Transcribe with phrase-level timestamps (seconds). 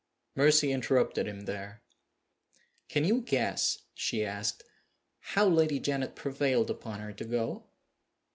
[0.35, 1.83] Mercy interrupted him there.
[2.89, 4.63] "Can you guess," she asked,
[5.19, 7.65] "how Lady Janet prevailed upon her to go?"